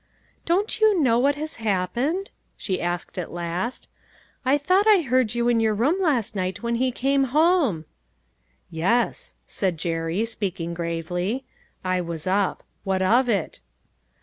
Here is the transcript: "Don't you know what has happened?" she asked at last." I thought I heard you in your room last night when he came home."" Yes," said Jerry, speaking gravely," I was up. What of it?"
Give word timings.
"Don't 0.47 0.81
you 0.81 0.99
know 0.99 1.19
what 1.19 1.35
has 1.35 1.57
happened?" 1.57 2.31
she 2.57 2.81
asked 2.81 3.19
at 3.19 3.31
last." 3.31 3.87
I 4.43 4.57
thought 4.57 4.87
I 4.87 5.01
heard 5.01 5.35
you 5.35 5.47
in 5.47 5.59
your 5.59 5.75
room 5.75 6.01
last 6.01 6.35
night 6.35 6.63
when 6.63 6.77
he 6.77 6.91
came 6.91 7.25
home."" 7.25 7.85
Yes," 8.71 9.35
said 9.45 9.77
Jerry, 9.77 10.25
speaking 10.25 10.73
gravely," 10.73 11.45
I 11.83 12.01
was 12.01 12.25
up. 12.25 12.63
What 12.83 13.03
of 13.03 13.29
it?" 13.29 13.59